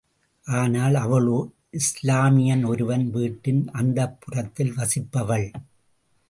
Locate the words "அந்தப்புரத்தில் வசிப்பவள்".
3.73-5.47